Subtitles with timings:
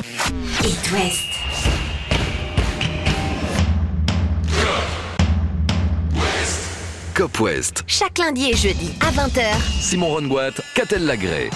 [0.00, 1.26] It West.
[7.14, 7.84] Cop West.
[7.86, 9.42] Chaque lundi et jeudi à 20h.
[9.78, 11.50] Simon Rongoat, Catel Lagré.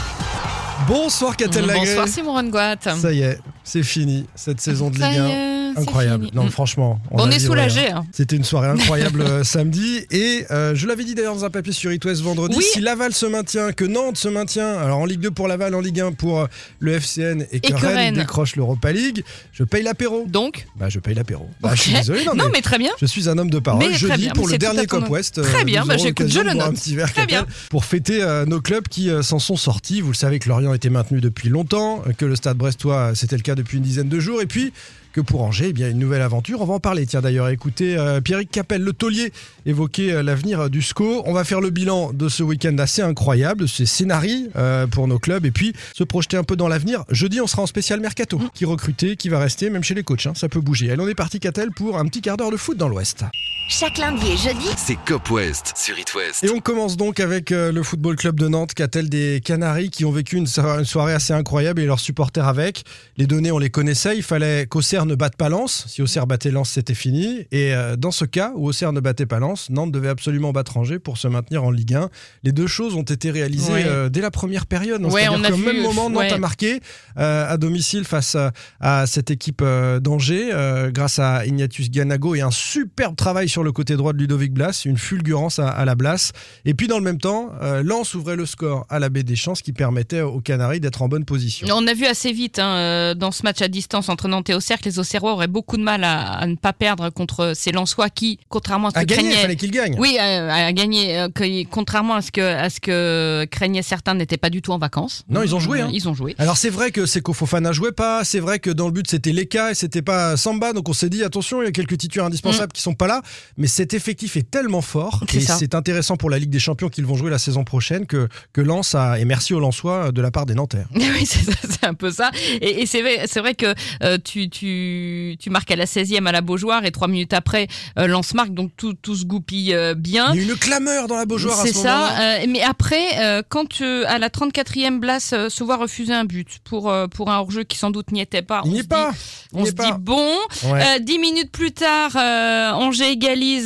[0.87, 1.87] Bonsoir Catel Lagré.
[1.87, 2.77] Bonsoir Simon Rongoat.
[2.83, 5.54] Ça y est, c'est fini cette saison de Ça Ligue y 1.
[5.77, 6.29] Incroyable.
[6.35, 6.51] Non, Mm.
[6.51, 7.01] franchement.
[7.11, 7.91] On est soulagé.
[7.91, 7.99] hein.
[8.03, 8.07] hein.
[8.13, 10.05] C'était une soirée incroyable euh, samedi.
[10.11, 12.55] Et euh, je l'avais dit d'ailleurs dans un papier sur It West vendredi.
[12.57, 12.65] Oui.
[12.73, 15.81] Si Laval se maintient, que Nantes se maintient, alors en Ligue 2 pour Laval, en
[15.81, 16.47] Ligue 1 pour euh,
[16.81, 18.15] le FCN et que, Et que Rennes, Rennes.
[18.15, 20.25] décroche l'Europa League, je paye l'apéro.
[20.29, 21.49] Donc, Bah, je paye l'apéro.
[21.61, 22.25] Bah, je suis désolé.
[22.25, 22.93] Non, non mais mais très bien.
[23.01, 23.85] Je suis un homme de parole.
[23.87, 25.09] Mais Jeudi bien, pour le dernier Cop.
[25.09, 25.43] West.
[25.43, 26.69] Très bien, bah, j'écoute, je le note.
[26.69, 27.47] Un petit verre, Très bien.
[27.71, 30.01] Pour fêter nos clubs qui s'en sont sortis.
[30.01, 33.43] Vous le savez que Lorient était maintenu depuis longtemps, que le Stade Brestois c'était le
[33.43, 34.73] cas depuis une dizaine de jours, et puis
[35.15, 36.61] que pour Angers, eh bien une nouvelle aventure.
[36.61, 37.07] On va en parler.
[37.07, 39.33] Tiens d'ailleurs, écoutez euh, Pierrick Capel, le taulier,
[39.65, 41.23] évoquer euh, l'avenir euh, du SCO.
[41.25, 45.21] On va faire le bilan de ce week-end assez incroyable, ces scénarii euh, pour nos
[45.21, 47.05] clubs, et puis se projeter un peu dans l'avenir.
[47.11, 48.41] Jeudi, on sera en spécial mercato.
[48.55, 50.89] Qui recruter, qui va rester, même chez les coachs, hein, ça peut bouger.
[50.89, 53.25] Elle on est parti, Catel, pour un petit quart d'heure de foot dans l'Ouest.
[53.67, 54.67] Chaque lundi et jeudi.
[54.77, 56.45] C'est Cop West sur It West.
[56.45, 60.05] Et on commence donc avec euh, le Football Club de Nantes, qu'a-t-elle des Canaries qui
[60.05, 62.85] ont vécu une, so- une soirée assez incroyable et leurs supporters avec?
[63.17, 64.17] Les données, on les connaissait.
[64.17, 65.87] Il fallait qu'Auxerre ne batte pas Lens.
[65.89, 67.47] Si Auxerre battait Lens, c'était fini.
[67.53, 70.77] Et euh, dans ce cas où Auxerre ne battait pas Lens, Nantes devait absolument battre
[70.77, 72.11] Angers pour se maintenir en Ligue 1.
[72.43, 73.85] Les deux choses ont été réalisées Ouais.
[73.87, 75.01] euh, dès la première période.
[75.01, 76.33] Donc, Ouais, C'est-à-dire on a qu'au vu, même moment, Nantes ouais.
[76.33, 76.81] a marqué
[77.17, 79.63] à domicile face à, à cette équipe
[80.01, 80.51] d'Angers
[80.93, 84.83] grâce à Ignatius Ganago et un superbe travail sur le côté droit de Ludovic Blas,
[84.85, 86.33] une fulgurance à, à la Blas.
[86.65, 89.37] Et puis dans le même temps, euh, Lens ouvrait le score à la baie des
[89.37, 91.67] Champs, ce qui permettait aux Canaries d'être en bonne position.
[91.71, 94.55] on a vu assez vite hein, euh, dans ce match à distance entre Nantes et
[94.55, 97.73] Auxerre que les Auxerrois auraient beaucoup de mal à, à ne pas perdre contre ces
[97.73, 99.43] Lensois qui, contrairement à ce À que gagner, craignaient...
[99.43, 99.97] fallait qu'il gagne.
[99.99, 101.19] Oui, à gagner.
[101.19, 104.73] euh, que- contrairement à ce que à ce que craignaient certains, n'étaient pas du tout
[104.73, 105.25] en vacances.
[105.29, 105.91] Non, ils ont joué, hein.
[105.93, 106.35] Ils ont joué.
[106.39, 109.33] Alors c'est vrai que Seko Fofana jouait pas, c'est vrai que dans le but c'était
[109.33, 112.27] Leka et c'était pas Samba, donc on s'est dit attention, il y a quelques titulaires
[112.27, 113.23] indispensables qui sont pas là,
[113.57, 115.21] mais cet effectif est tellement fort.
[115.29, 115.57] C'est et ça.
[115.59, 118.61] c'est intéressant pour la Ligue des Champions qu'ils vont jouer la saison prochaine que que
[118.61, 120.85] Lens a et merci aux Lensois de la part des Nantais.
[120.95, 122.31] Oui, c'est ça, c'est un peu ça.
[122.61, 123.73] Et, et c'est vrai, c'est vrai que
[124.03, 127.69] euh, tu, tu, tu marques à la 16e à la Beaujoire et trois minutes après,
[127.99, 130.33] euh, Lance marque, donc tout, tout se goupille euh, bien.
[130.35, 132.09] Il y a une clameur dans la Beaujoire à C'est ce moment-là.
[132.17, 132.23] ça.
[132.43, 136.25] euh, mais après, euh, quand euh, à la 34e place euh, se voit refuser un
[136.25, 138.63] but pour euh, pour un hors-jeu qui sans doute n'y était pas.
[138.65, 139.11] On n'y se est pas.
[139.13, 139.19] dit-
[139.53, 139.87] Il on se pas.
[139.87, 140.31] dit bon.
[140.65, 140.83] Ouais.
[140.83, 143.11] Euh, dix minutes plus tard, euh, Angers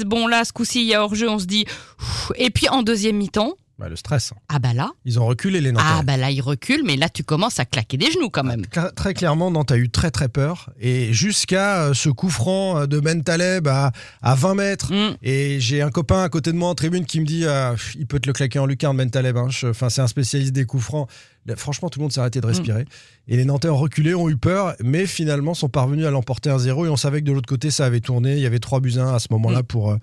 [0.05, 1.29] Bon là, ce coup-ci, il y a hors-jeu.
[1.29, 1.67] On se dit.
[2.37, 4.33] Et puis en deuxième mi-temps, Bah, le stress.
[4.49, 5.84] ah bah là, Ils ont reculé les Nantais.
[5.89, 6.83] ah bah là, il recule.
[6.84, 8.62] Mais là, tu commences à claquer des genoux quand même.
[8.62, 12.77] Cla- Très clairement, Nantes a eu très très peur et jusqu'à euh, ce coup franc
[12.81, 14.93] euh, de Ben Taleb à, à 20 mètres.
[14.93, 15.16] Mm.
[15.22, 18.06] Et j'ai un copain à côté de moi en tribune qui me dit ah, il
[18.06, 19.37] peut te le claquer en lucarne, Ben Taleb.
[19.37, 19.47] hein.
[19.65, 21.09] Enfin, c'est un spécialiste des coups francs.
[21.47, 22.84] Là, Franchement, tout le monde s'est arrêté de respirer.
[23.28, 26.87] Et les Nantais ont reculé, ont eu peur, mais finalement sont parvenus à l'emporter 1-0.
[26.87, 28.33] Et on savait que de l'autre côté, ça avait tourné.
[28.34, 29.97] Il y avait 3 buts à 1 à ce moment-là pour euh,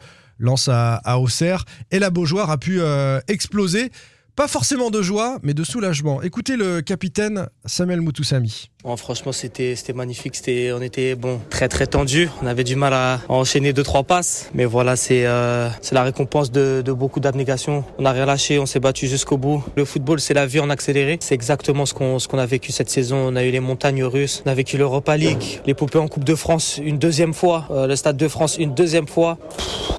[0.67, 1.65] À, à Auxerre.
[1.91, 3.91] Et la Beaujoire a pu euh, exploser.
[4.35, 6.21] Pas forcément de joie, mais de soulagement.
[6.21, 8.69] Écoutez le capitaine Samuel Moutoussami.
[8.85, 10.35] Bon, franchement, c'était magnifique.
[10.75, 12.29] On était bon, très très tendu.
[12.43, 16.51] On avait du mal à, enchaîner deux trois passes, mais voilà, c'est euh, la récompense
[16.51, 17.83] de, beaucoup d'abnégation.
[17.97, 19.63] On n'a rien lâché, on s'est battu jusqu'au bout.
[19.75, 21.17] Le football, c'est la vie en accéléré.
[21.19, 23.15] C'est exactement ce qu'on a vécu cette saison.
[23.17, 26.25] On a eu les montagnes russes, on a vécu l'Europa League, les poupées en Coupe
[26.25, 29.39] de France une deuxième fois, euh, le Stade de France une deuxième fois.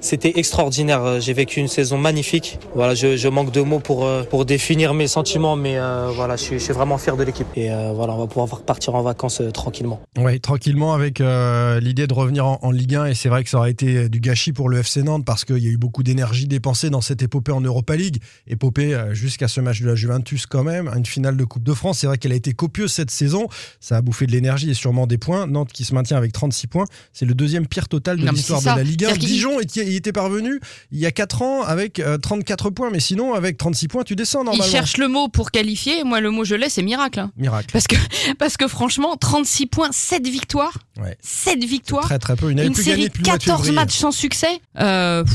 [0.00, 1.02] C'était extraordinaire.
[1.02, 2.60] Euh, J'ai vécu une saison magnifique.
[2.76, 6.58] Voilà, je, manque de mots pour pour définir mes sentiments, mais euh, voilà, je suis,
[6.58, 7.46] je suis vraiment fier de l'équipe.
[7.56, 10.00] Et euh, voilà, on va pouvoir partir en vacances euh, tranquillement.
[10.18, 13.50] Oui, tranquillement avec euh, l'idée de revenir en, en Ligue 1 et c'est vrai que
[13.50, 16.02] ça aurait été du gâchis pour le FC Nantes parce qu'il y a eu beaucoup
[16.02, 20.46] d'énergie dépensée dans cette épopée en Europa League, épopée jusqu'à ce match de la Juventus
[20.46, 21.98] quand même, une finale de Coupe de France.
[21.98, 23.46] C'est vrai qu'elle a été copieuse cette saison,
[23.80, 25.46] ça a bouffé de l'énergie et sûrement des points.
[25.46, 28.66] Nantes qui se maintient avec 36 points, c'est le deuxième pire total de l'histoire de
[28.78, 29.08] la Ligue 1.
[29.08, 30.60] C'est-à-dire qu'il- Dijon était- il était parvenu
[30.92, 34.15] il y a 4 ans avec euh, 34 points, mais sinon avec 36 points tu
[34.16, 36.02] descends Il cherche le mot pour qualifier.
[36.04, 37.20] Moi, le mot je l'ai, c'est miracle.
[37.20, 37.30] hein.
[37.36, 37.68] Miracle.
[37.72, 37.96] Parce que,
[38.38, 40.78] parce que franchement, 36 points, 7 victoires.
[41.00, 41.16] Ouais.
[41.20, 42.04] 7 victoires.
[42.04, 42.50] Très très peu.
[42.50, 43.74] Une plus série de depuis le mois de 14 février.
[43.74, 44.60] matchs sans succès.
[44.80, 45.34] Euh, pff,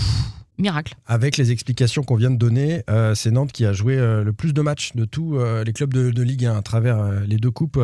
[0.62, 0.96] miracle.
[1.06, 4.34] Avec les explications qu'on vient de donner, euh, c'est Nantes qui a joué euh, le
[4.34, 7.50] plus de matchs de tous euh, les clubs de, Ligue 1 à travers les deux
[7.50, 7.80] coupes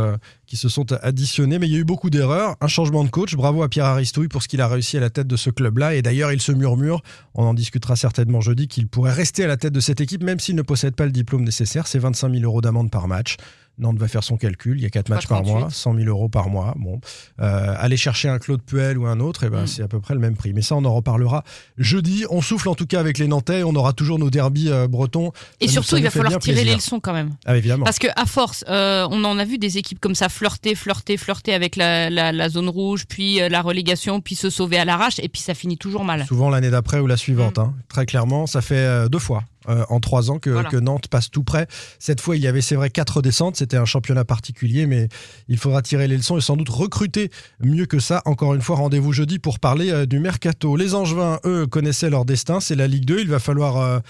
[0.45, 1.57] qui se sont additionnés.
[1.57, 3.35] Mais il y a eu beaucoup d'erreurs, un changement de coach.
[3.35, 5.95] Bravo à Pierre Aristouille pour ce qu'il a réussi à la tête de ce club-là.
[5.95, 7.01] Et d'ailleurs, il se murmure,
[7.33, 10.39] on en discutera certainement jeudi, qu'il pourrait rester à la tête de cette équipe, même
[10.39, 11.87] s'il ne possède pas le diplôme nécessaire.
[11.87, 13.37] C'est 25 000 euros d'amende par match.
[13.79, 14.77] Nantes va faire son calcul.
[14.79, 15.59] Il y a 4 matchs par 38.
[15.59, 16.73] mois, 100 000 euros par mois.
[16.77, 16.99] Bon,
[17.39, 19.67] euh, aller chercher un Claude Puel ou un autre, eh ben, Mm.
[19.67, 20.53] c'est à peu près le même prix.
[20.53, 21.43] Mais ça, on en reparlera
[21.77, 22.25] jeudi.
[22.29, 23.63] On souffle en tout cas avec les Nantais.
[23.63, 25.31] On aura toujours nos derbies euh, bretons.
[25.59, 26.71] Et Ça surtout, il va falloir tirer plaisir.
[26.71, 27.35] les leçons quand même.
[27.45, 27.85] Ah, évidemment.
[27.85, 31.17] Parce que à force, euh, on en a vu des équipes comme ça flirter, flirter,
[31.17, 35.19] flirter avec la, la, la zone rouge, puis la relégation, puis se sauver à l'arrache,
[35.19, 36.25] et puis ça finit toujours mal.
[36.25, 37.57] Souvent l'année d'après ou la suivante.
[37.57, 37.61] Mm.
[37.61, 37.73] hein.
[37.89, 40.69] Très clairement, ça fait deux fois euh, en trois ans que, Voilà.
[40.69, 41.67] que Nantes passe tout près.
[41.99, 43.55] Cette fois, il y avait, c'est vrai, quatre descentes.
[43.55, 45.09] C'était un championnat particulier, mais
[45.47, 47.29] il faudra tirer les leçons et sans doute recruter
[47.59, 48.21] mieux que ça.
[48.25, 50.75] Encore une fois, rendez-vous jeudi pour parler euh, du mercato.
[50.75, 52.59] Les Angevins, eux, connaissaient leur destin.
[52.59, 53.19] C'est la Ligue 2.
[53.19, 54.01] Il va falloir.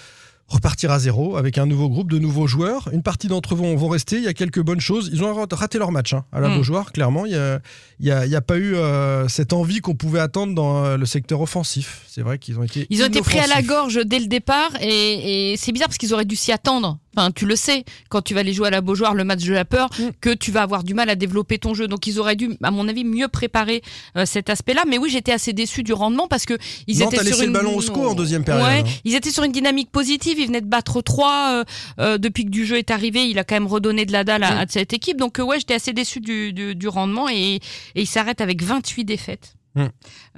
[0.48, 2.88] Repartir à zéro avec un nouveau groupe de nouveaux joueurs.
[2.92, 4.16] Une partie d'entre eux vont, vont rester.
[4.16, 5.10] Il y a quelques bonnes choses.
[5.12, 6.56] Ils ont raté leur match hein, à la Mm.
[6.56, 7.26] Beaujoire, clairement.
[7.26, 7.60] Il n'y a,
[8.00, 10.96] y a- il y a pas eu euh, cette envie qu'on pouvait attendre dans euh,
[10.96, 12.02] le secteur offensif.
[12.08, 12.86] C'est vrai qu'ils ont été.
[12.88, 15.98] Ils ont été pris à la gorge dès le départ, et, et c'est bizarre parce
[15.98, 16.98] qu'ils auraient dû s'y attendre.
[17.18, 19.52] Enfin, tu le sais, quand tu vas aller jouer à la Beaujoire, le match de
[19.52, 20.02] la peur, Mm.
[20.20, 21.88] que tu vas avoir du mal à développer ton jeu.
[21.88, 23.82] Donc ils auraient dû, à mon avis, mieux préparer
[24.16, 24.84] euh, cet aspect-là.
[24.86, 26.54] Mais oui, j'étais assez déçu du rendement parce que
[26.86, 29.00] ils Nantes étaient a sur une le ballon au en deuxième période, Ouais, hein.
[29.04, 30.38] ils étaient sur une dynamique positive.
[30.38, 31.64] Ils venaient de battre 3
[32.18, 33.28] depuis que du jeu est arrivé.
[33.28, 34.58] Il a quand même redonné de la dalle à, Mm.
[34.58, 35.16] à cette équipe.
[35.18, 37.60] Donc euh, ouais, j'étais assez déçu du, du, du rendement et, et
[37.96, 39.54] ils s'arrêtent avec 28 défaites.
[39.74, 39.86] Mm.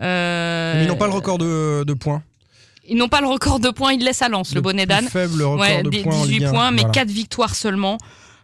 [0.02, 2.22] Euh, Mais ils n'ont pas le record de, de points.
[2.90, 5.08] Ils n'ont pas le record de points, ils laissent à Lens, le, bonnet d'âne.
[5.08, 6.92] faible record Ouais, de points en 18 Ligue 1, points, mais voilà.
[6.92, 7.98] 4 victoires seulement.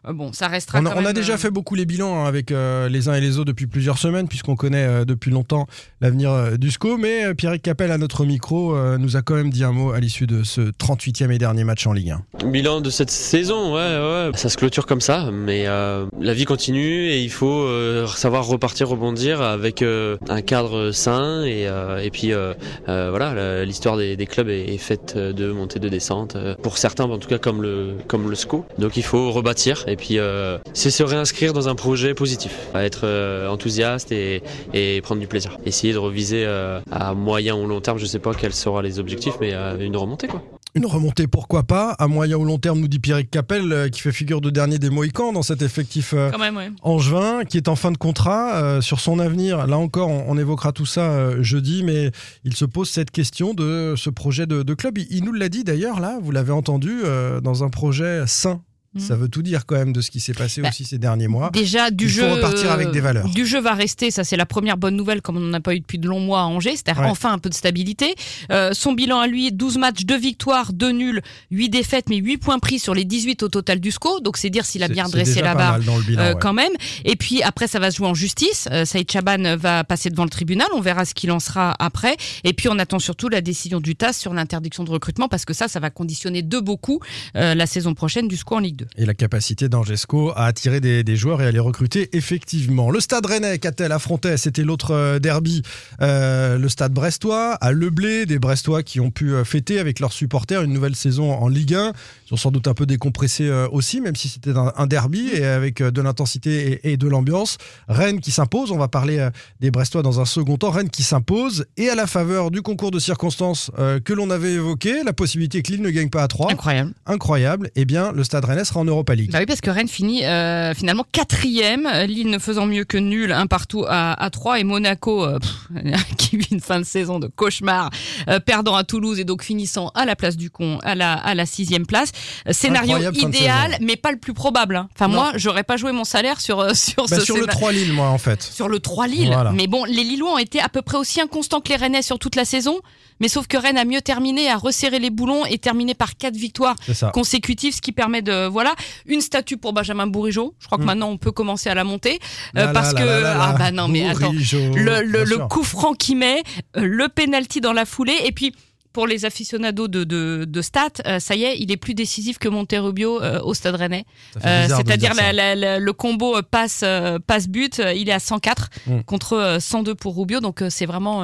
[0.06, 2.20] Euh, bon, ça restera On a, quand on a déjà euh, fait beaucoup les bilans
[2.22, 5.30] hein, avec euh, les uns et les autres depuis plusieurs semaines, puisqu'on connaît euh, depuis
[5.30, 5.66] longtemps
[6.00, 6.96] l'avenir euh, du SCO.
[6.96, 9.92] Mais euh, Pierrick Capel, à notre micro, euh, nous a quand même dit un mot
[9.92, 12.46] à l'issue de ce 38e et dernier match en Ligue 1.
[12.46, 14.30] Bilan de cette saison, ouais, ouais.
[14.34, 18.46] Ça se clôture comme ça, mais euh, la vie continue et il faut euh, savoir
[18.46, 22.54] repartir, rebondir avec euh, un cadre sain et, euh, et puis euh,
[22.88, 26.36] euh, voilà, l'histoire des, des clubs est, est faite de montée, de descente.
[26.62, 28.64] Pour certains, en tout cas comme le comme le SCO.
[28.78, 33.00] Donc il faut rebâtir et puis euh, c'est se réinscrire dans un projet positif, être
[33.04, 35.56] euh, enthousiaste et, et prendre du plaisir.
[35.64, 38.98] Essayer de reviser euh, à moyen ou long terme, je sais pas quels seront les
[38.98, 40.42] objectifs, mais euh, une remontée quoi.
[40.74, 44.02] Une remontée, pourquoi pas À moyen ou long terme, nous dit Pierrick Capel, euh, qui
[44.02, 46.68] fait figure de dernier des Mohicans dans cet effectif euh, Quand même, ouais.
[46.82, 49.66] Angevin, qui est en fin de contrat euh, sur son avenir.
[49.66, 52.10] Là encore, on, on évoquera tout ça euh, jeudi, mais
[52.44, 54.98] il se pose cette question de ce projet de, de club.
[54.98, 58.60] Il, il nous l'a dit d'ailleurs, là, vous l'avez entendu, euh, dans un projet sain.
[58.98, 61.28] Ça veut tout dire quand même de ce qui s'est passé Bah, aussi ces derniers
[61.28, 61.50] mois.
[61.52, 62.32] Déjà, du Il faut jeu.
[62.32, 63.28] repartir avec des valeurs.
[63.28, 65.74] Du jeu va rester, ça c'est la première bonne nouvelle, comme on n'en a pas
[65.74, 67.08] eu depuis de longs mois à Angers, c'est-à-dire Ouais.
[67.10, 68.14] enfin un peu de stabilité.
[68.50, 71.20] Euh, son bilan à lui, 12 matchs, 2 victoires, 2 nuls,
[71.50, 74.20] 8 défaites, mais 8 points pris sur les 18 au total du SCO.
[74.20, 75.78] Donc c'est dire s'il a bien dressé la barre.
[75.78, 76.38] bilan, euh, ouais.
[76.40, 76.72] quand même.
[77.04, 78.68] Et puis après, ça va se jouer en justice.
[78.72, 80.66] Euh, Saïd Chaban va passer devant le tribunal.
[80.74, 82.16] On verra ce qu'il en sera après.
[82.44, 85.52] Et puis on attend surtout la décision du TAS sur l'interdiction de recrutement parce que
[85.54, 87.00] ça, ça va conditionner de beaucoup
[87.36, 88.85] euh, la saison prochaine du SCO en Ligue 2.
[88.96, 92.90] Et la capacité d'Angesco à attirer des, des joueurs et à les recruter effectivement.
[92.90, 95.62] Le stade rennais, Catel affrontait, c'était l'autre euh, derby.
[96.00, 100.12] Euh, le stade brestois, à Leblé, des Brestois qui ont pu euh, fêter avec leurs
[100.12, 101.92] supporters une nouvelle saison en Ligue 1.
[102.28, 105.44] Ils ont sans doute un peu décompressé aussi, même si c'était un, un derby et
[105.44, 107.58] avec de l'intensité et, et de l'ambiance.
[107.88, 109.28] Rennes qui s'impose, on va parler
[109.60, 110.70] des Brestois dans un second temps.
[110.70, 114.52] Rennes qui s'impose et à la faveur du concours de circonstances euh, que l'on avait
[114.52, 116.94] évoqué, la possibilité que Lille ne gagne pas à 3 Incroyable.
[117.06, 119.30] incroyable, eh bien, le Stade Rennais sera en Europa League.
[119.32, 122.98] Bah oui, parce que Rennes finit euh, finalement quatrième, euh, Lille ne faisant mieux que
[122.98, 126.84] nul, un partout à, à 3, et Monaco, euh, pff, qui vit une fin de
[126.84, 127.90] saison de cauchemar,
[128.28, 131.34] euh, perdant à Toulouse et donc finissant à la place du con, à la, à
[131.34, 132.10] la sixième place.
[132.50, 134.76] Scénario Incroyable idéal, mais pas le plus probable.
[134.76, 134.88] hein.
[134.94, 135.14] Enfin, Non.
[135.14, 137.58] moi, j'aurais pas joué mon salaire sur, sur Bah, ce sur le scénario.
[137.60, 138.42] 3 Lille, moi, en fait.
[138.42, 139.30] Sur le 3 Lille.
[139.32, 139.52] Voilà.
[139.52, 142.18] Mais bon, les Lillois ont été à peu près aussi inconstants que les Rennais sur
[142.18, 142.80] toute la saison.
[143.18, 146.36] Mais sauf que Rennes a mieux terminé, a resserré les boulons et terminé par quatre
[146.36, 146.76] victoires
[147.14, 148.74] consécutives, ce qui permet de voilà.
[149.04, 150.54] Une statue pour Benjamin Bourigeau.
[150.58, 150.86] Je crois que Mm.
[150.86, 152.18] maintenant on peut commencer à la monter.
[152.56, 154.30] Euh, Là, parce là, que là, ah bah non mais attends.
[154.32, 156.42] Bourigeau, le, coup franc qu'il met,
[156.78, 158.16] euh, le penalty dans la foulée.
[158.24, 158.54] Et puis
[158.96, 162.38] pour les aficionados de, de, de stats, euh, ça y est, il est plus décisif
[162.38, 164.06] que Monterrubio euh, au Stade Rennais.
[164.42, 166.82] Euh, C'est-à-dire le combo passe
[167.26, 169.00] passe but, il est à 104 Mm.
[169.02, 171.18] contre euh, 102 pour Rubio, donc c'est vraiment.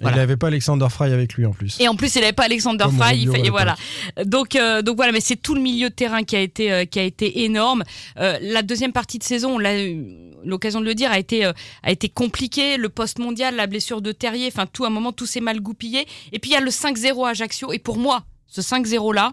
[0.00, 0.16] voilà.
[0.16, 1.80] Il n'avait pas Alexander Fry avec lui en plus.
[1.80, 3.18] et en plus, il n'avait pas Alexander Comme Fry.
[3.18, 3.52] Rubio il à fait, et l'époque.
[3.58, 3.76] voilà.
[4.24, 7.02] Donc, donc voilà, mais c'est tout le milieu de terrain qui a été, qui a
[7.02, 7.82] été énorme.
[8.16, 10.04] La deuxième partie de saison, on l'a eu
[10.44, 12.76] l'occasion de le dire, a été, a été compliquée.
[12.76, 15.60] Le poste mondial, la blessure de Terrier, enfin tout, à un moment, tout s'est mal
[15.60, 16.06] goupillé.
[16.32, 17.72] Et puis il y a le 5-0 à Ajaccio.
[17.72, 19.32] Et pour moi, ce 5-0 là,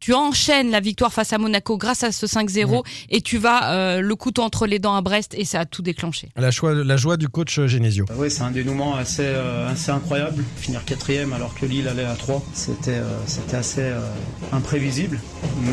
[0.00, 4.00] tu enchaînes la victoire face à Monaco grâce à ce 5-0 et tu vas euh,
[4.00, 6.28] le couteau entre les dents à Brest et ça a tout déclenché.
[6.34, 8.04] La joie, la joie du coach euh, Genesio.
[8.16, 10.42] Oui, c'est un dénouement assez, euh, assez incroyable.
[10.56, 14.00] Finir quatrième alors que Lille allait à 3, c'était euh, c'était assez euh,
[14.50, 15.20] imprévisible.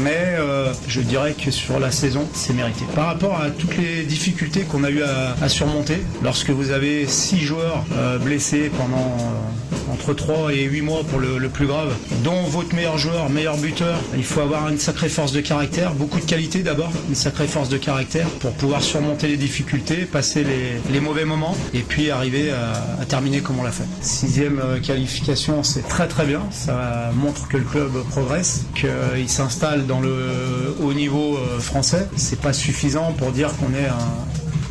[0.03, 2.85] Mais euh, je dirais que sur la saison, c'est mérité.
[2.93, 7.07] Par rapport à toutes les difficultés qu'on a eu à, à surmonter, lorsque vous avez
[7.07, 11.95] 6 joueurs euh, blessés pendant euh, entre 3 et 8 mois pour le, plus grave,
[12.23, 16.19] dont votre meilleur joueur, meilleur buteur, il faut avoir une sacrée force de caractère, beaucoup
[16.19, 20.99] de qualité d'abord, une sacrée force de caractère pour pouvoir surmonter les difficultés, passer les,
[20.99, 23.85] mauvais moments et puis arriver à, terminer comme on l'a fait.
[24.01, 29.87] Sixième euh, qualification, c'est très très bien, ça montre que le club progresse, qu'il s'installe
[29.87, 32.07] dans le haut niveau euh, français.
[32.17, 33.89] C'est pas suffisant pour dire qu'on est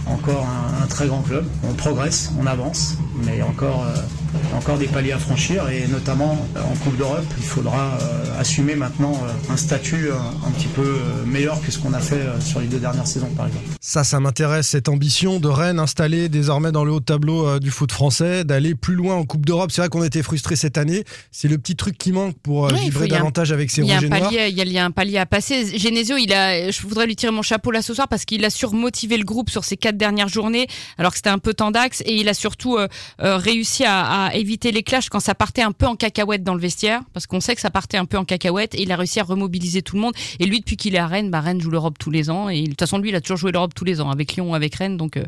[0.06, 0.46] encore
[0.82, 1.46] un très grand club.
[1.68, 5.68] On progresse, on avance, mais il y a encore, euh, encore des paliers à franchir
[5.68, 10.50] et notamment euh, en Coupe d'Europe, il faudra euh, assumer maintenant euh, un statut un
[10.52, 13.30] petit peu euh, meilleur que ce qu'on a fait euh, sur les deux dernières saisons
[13.37, 13.64] par exemple.
[13.80, 17.58] Ça, ça m'intéresse, cette ambition de Rennes installée désormais dans le haut de tableau euh,
[17.58, 19.70] du foot français, d'aller plus loin en Coupe d'Europe.
[19.72, 21.04] C'est vrai qu'on était frustrés cette année.
[21.32, 24.04] C'est le petit truc qui manque pour euh, faut- vibrer un- davantage avec ses rouges
[24.04, 24.28] et noirs.
[24.30, 25.78] il, y a, il y a un palier à passer.
[25.78, 28.50] Genesio, il a, je voudrais lui tirer mon chapeau là ce soir parce qu'il a
[28.50, 30.66] surmotivé le groupe sur ces quatre dernières journées,
[30.98, 32.88] alors que c'était un peu tendax, et il a surtout euh,
[33.19, 36.61] réussi à, à éviter les clashs quand ça partait un peu en cacahuète dans le
[36.61, 39.21] vestiaire, parce qu'on sait que ça partait un peu en cacahuète, et il a réussi
[39.21, 40.15] à remobiliser tout le monde.
[40.38, 42.62] Et lui, depuis qu'il est à Rennes, bah, Rennes joue l'Europe tous les ans, et
[42.62, 44.75] de toute façon, lui, il a toujours joué l'Europe tous les ans, avec Lyon, avec
[44.75, 45.17] Rennes, donc.
[45.17, 45.25] euh,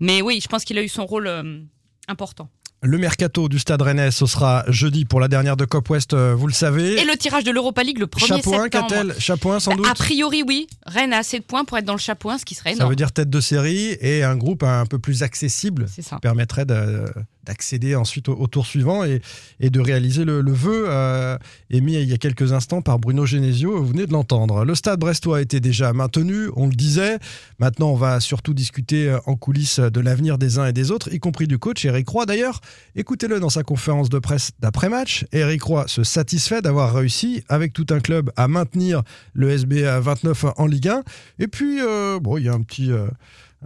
[0.00, 1.60] mais oui, je pense qu'il a eu son rôle euh,
[2.08, 2.48] important.
[2.86, 6.34] Le mercato du Stade Rennais, ce sera jeudi pour la dernière de Cop West, euh,
[6.36, 7.00] vous le savez.
[7.00, 9.54] Et le tirage de l'Europa League le 1er Chapeau 1, septembre.
[9.54, 10.66] 1 sans Bah, doute A priori, oui.
[10.84, 12.76] Rennes a assez de points pour être dans le chapeau 1, ce qui serait Ça
[12.76, 12.90] énorme.
[12.90, 16.18] veut dire tête de série et un groupe un peu plus accessible ça.
[16.20, 17.06] permettrait de-
[17.44, 19.20] d'accéder ensuite au, tour suivant et,
[19.60, 21.36] de réaliser le, vœu euh,
[21.70, 24.64] émis il y a quelques instants par Bruno Genesio, vous venez de l'entendre.
[24.64, 27.18] Le stade brestois été déjà maintenu, on le disait.
[27.58, 31.12] Maintenant, on va surtout discuter euh, en coulisses de l'avenir des uns et des autres,
[31.12, 32.26] y compris du coach Eric Roy.
[32.26, 32.60] D'ailleurs,
[32.96, 35.24] écoutez-le dans sa conférence de presse d'après-match.
[35.32, 40.00] Eric Roy se satisfait d'avoir réussi avec tout un club à maintenir le SB à
[40.00, 41.02] 29 en Ligue 1.
[41.38, 42.90] Et puis, euh, bon, il y a un petit...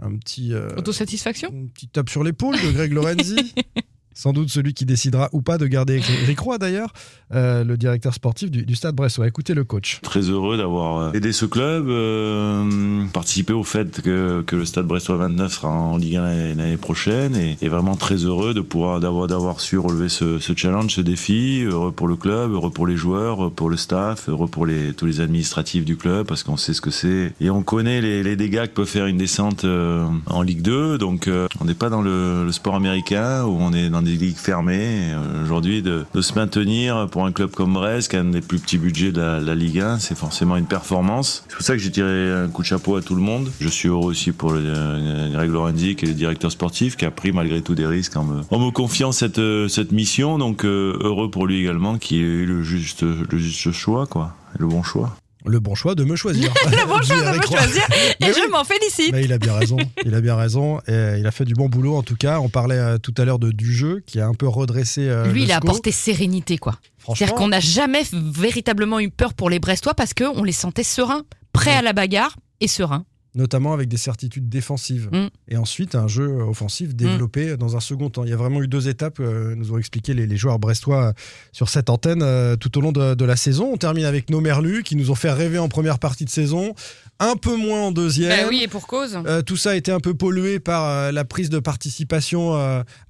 [0.01, 1.49] un petit euh, Autosatisfaction?
[1.51, 3.53] une petite tape sur l'épaule de Greg Lorenzi.
[4.13, 6.91] Sans doute celui qui décidera ou pas de garder Eric Roy d'ailleurs,
[7.33, 9.27] euh, le directeur sportif du, du Stade Brestois.
[9.27, 9.99] Écoutez le coach.
[10.01, 14.85] Très heureux d'avoir euh, aidé ce club, euh, participé au fait que, que le Stade
[14.87, 18.61] Brestois 29 sera en Ligue 1 l'année- l'année prochaine et, et vraiment très heureux de
[18.61, 21.63] pouvoir d'avoir d'avoir su relever ce, ce challenge, ce défi.
[21.63, 24.93] Heureux pour le club, heureux pour les joueurs, heureux pour le staff, heureux pour les,
[24.93, 28.23] tous les administratifs du club parce qu'on sait ce que c'est et on connaît les,
[28.23, 30.97] les dégâts que peut faire une descente euh, en Ligue 2.
[30.97, 34.08] Donc euh, on n'est pas dans le, le sport américain où on est dans des
[34.15, 35.13] ligues fermées.
[35.13, 38.59] Euh, Aujourd'hui de, se maintenir pour un club comme Brest, qui a un des plus
[38.59, 41.43] petits budgets de la, Ligue 1, c'est forcément une performance.
[41.47, 43.49] C'est pour ça que j'ai tiré un coup de chapeau à tout le monde.
[43.59, 47.05] Je suis heureux aussi pour le, euh, Greg Lorenzi, qui est le directeur sportif, qui
[47.05, 50.37] a pris malgré tout des risques en me, en me confiant cette, euh, cette mission.
[50.37, 54.67] Donc heureux pour lui également, qui ait eu le juste, le juste choix, quoi, le
[54.67, 55.15] bon choix.
[55.45, 56.53] Le bon choix de me choisir.
[56.71, 58.47] Le bon choix de me choisir et Mais je oui.
[58.51, 59.11] m'en félicite.
[59.13, 59.77] Mais il a bien raison.
[60.05, 60.79] Il a bien raison.
[60.87, 62.39] Et il a fait du bon boulot en tout cas.
[62.39, 65.07] On parlait euh, tout à l'heure de du jeu qui a un peu redressé.
[65.07, 65.69] euh, Lui, le il a score.
[65.71, 66.75] apporté sérénité, quoi.
[67.15, 71.23] C'est-à-dire qu'on n'a jamais véritablement eu peur pour les Brestois parce qu'on les sentait sereins,
[71.53, 73.05] prêts à la bagarre et sereins.
[73.35, 75.09] Notamment avec des certitudes défensives.
[75.11, 75.27] Mm.
[75.49, 78.23] Et ensuite, un jeu offensif développé dans un second temps.
[78.23, 81.09] Il y a vraiment eu deux étapes, euh, nous ont expliqué les, les joueurs brestois
[81.09, 81.13] euh,
[81.51, 83.69] sur cette antenne euh, tout au long de, de la saison.
[83.73, 86.73] On termine avec nos Merlus qui nous ont fait rêver en première partie de saison,
[87.19, 88.29] un peu moins en deuxième.
[88.29, 89.17] Ben oui, et pour cause.
[89.25, 92.57] Euh, tout ça a été un peu pollué par la prise de participation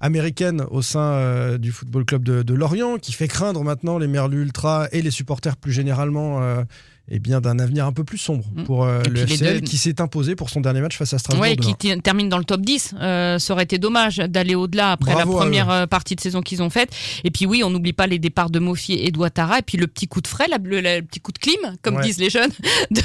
[0.00, 4.42] américaine au sein du Football Club de, de Lorient, qui fait craindre maintenant les Merlus
[4.42, 6.40] Ultra et les supporters plus généralement
[7.08, 8.64] eh bien d'un avenir un peu plus sombre Mm.
[8.64, 11.44] pour euh, le FCL deux- qui s'est imposé pour son dernier match face à Strasbourg.
[11.44, 11.72] Demain.
[11.78, 12.94] qui termine dans le top 10.
[13.00, 16.40] Euh, ça aurait été dommage d'aller au-delà après Bravo la première euh, partie de saison
[16.40, 16.90] qu'ils ont faite.
[17.24, 19.58] Et puis oui, on n'oublie pas les départs de Mofi et d'Ouattara.
[19.58, 21.96] Et puis le petit coup de frais, la- le, le petit coup de clim, comme
[21.96, 22.02] Ouais.
[22.02, 22.50] disent les jeunes,
[22.90, 23.00] de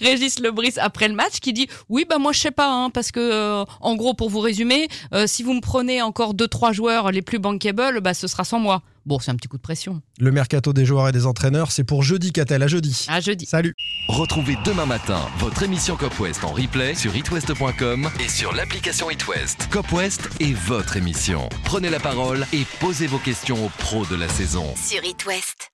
[0.00, 3.10] Régis Lebris après le match, qui dit oui, bah moi je sais pas, hein, parce
[3.12, 4.88] que euh, en gros, pour vous résumer,
[5.26, 8.58] si vous me prenez encore deux trois joueurs les plus bankable, bah ce sera sans
[8.60, 8.82] moi.
[9.06, 10.02] Bon, c'est un petit coup de pression.
[10.18, 13.06] Le mercato des joueurs et des entraîneurs, c'est pour jeudi, Catel, à jeudi.
[13.08, 13.46] À jeudi.
[13.46, 13.74] Salut
[14.08, 19.68] Retrouvez demain matin votre émission Cop West en replay sur itwest.com et sur l'application itwest.
[19.70, 21.48] Cop West est votre émission.
[21.64, 24.74] Prenez la parole et posez vos questions aux pros de la saison.
[24.76, 25.66] Sur It West.